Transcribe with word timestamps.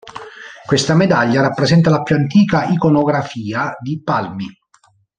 Questa 0.65 0.95
medaglia 0.95 1.41
rappresenta 1.41 1.91
la 1.91 2.01
più 2.01 2.15
antica 2.15 2.65
iconografia 2.65 3.77
di 3.79 4.01
Palmi. 4.01 4.47